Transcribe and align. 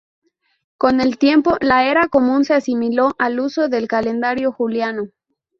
Con 0.79 0.99
el 0.99 1.19
tiempo, 1.19 1.57
la 1.61 1.85
era 1.87 2.07
común 2.07 2.43
se 2.43 2.55
asimiló 2.55 3.11
al 3.19 3.39
uso 3.39 3.67
del 3.69 3.87
calendario 3.87 4.51
juliano. 4.51 5.09